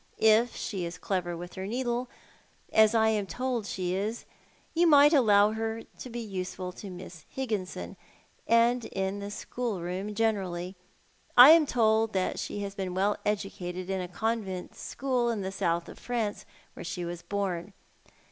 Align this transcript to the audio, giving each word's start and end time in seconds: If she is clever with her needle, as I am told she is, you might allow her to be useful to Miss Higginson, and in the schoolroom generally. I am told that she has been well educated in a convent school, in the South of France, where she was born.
If 0.17 0.55
she 0.55 0.83
is 0.83 0.97
clever 0.97 1.37
with 1.37 1.53
her 1.53 1.67
needle, 1.67 2.09
as 2.73 2.95
I 2.95 3.09
am 3.09 3.27
told 3.27 3.67
she 3.67 3.93
is, 3.93 4.25
you 4.73 4.87
might 4.87 5.13
allow 5.13 5.51
her 5.51 5.83
to 5.83 6.09
be 6.09 6.19
useful 6.19 6.71
to 6.71 6.89
Miss 6.89 7.23
Higginson, 7.29 7.95
and 8.47 8.85
in 8.85 9.19
the 9.19 9.29
schoolroom 9.29 10.15
generally. 10.15 10.75
I 11.37 11.51
am 11.51 11.67
told 11.67 12.13
that 12.13 12.39
she 12.39 12.61
has 12.63 12.73
been 12.73 12.95
well 12.95 13.15
educated 13.27 13.91
in 13.91 14.01
a 14.01 14.07
convent 14.07 14.73
school, 14.73 15.29
in 15.29 15.41
the 15.41 15.51
South 15.51 15.87
of 15.87 15.99
France, 15.99 16.47
where 16.73 16.83
she 16.83 17.05
was 17.05 17.21
born. 17.21 17.71